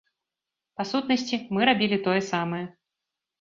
[0.79, 2.65] Па сутнасці, мы рабілі тое самае.